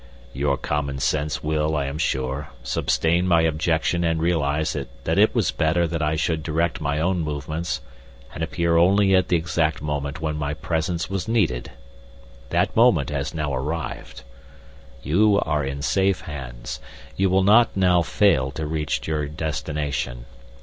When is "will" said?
1.43-1.75, 17.29-17.43